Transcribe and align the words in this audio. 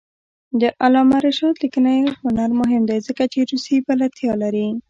د 0.61 0.63
علامه 0.83 1.17
رشاد 1.27 1.55
لیکنی 1.63 1.97
هنر 2.21 2.49
مهم 2.61 2.81
دی 2.89 2.99
ځکه 3.07 3.23
چې 3.33 3.39
روسي 3.49 3.77
بلدتیا 3.87 4.33
لري. 4.43 4.67